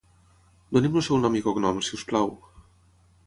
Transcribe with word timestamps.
Doni'm 0.77 0.97
el 1.01 1.05
seu 1.09 1.19
nom 1.25 1.37
i 1.39 1.43
cognoms 1.49 1.91
si 1.91 1.97
us 1.99 2.05
plau. 2.13 2.33